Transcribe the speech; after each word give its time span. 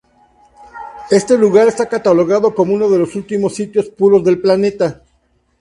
Este 1.11 1.37
lugar 1.37 1.67
está 1.67 1.87
catalogado 1.87 2.55
como 2.55 2.73
uno 2.73 2.89
de 2.89 2.97
los 2.97 3.15
últimos 3.15 3.53
sitios 3.53 3.87
puros 3.89 4.23
del 4.23 4.41
planeta. 4.41 5.03